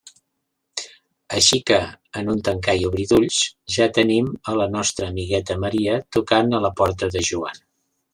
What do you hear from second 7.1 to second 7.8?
de Joan.